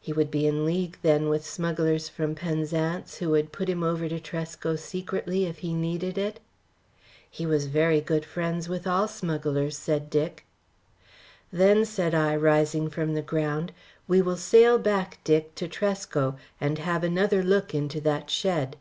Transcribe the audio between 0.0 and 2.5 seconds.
He would be in league, then, with smugglers from